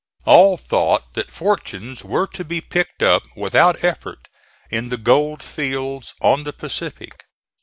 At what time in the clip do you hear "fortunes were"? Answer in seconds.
1.29-2.25